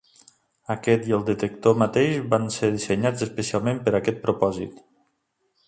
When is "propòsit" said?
4.27-4.81